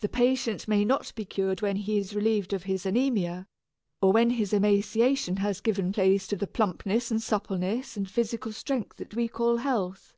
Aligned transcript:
The 0.00 0.10
patient 0.10 0.68
may 0.68 0.84
not 0.84 1.10
be 1.14 1.24
cured 1.24 1.62
when 1.62 1.76
he 1.76 1.96
is 1.96 2.14
relieved 2.14 2.52
of 2.52 2.64
his 2.64 2.84
anæmia, 2.84 3.46
or 4.02 4.12
when 4.12 4.28
his 4.28 4.52
emaciation 4.52 5.38
has 5.38 5.62
given 5.62 5.90
place 5.90 6.26
to 6.26 6.36
the 6.36 6.46
plumpness 6.46 7.10
and 7.10 7.22
suppleness 7.22 7.96
and 7.96 8.06
physical 8.10 8.52
strength 8.52 8.98
that 8.98 9.14
we 9.16 9.28
call 9.28 9.56
health. 9.56 10.12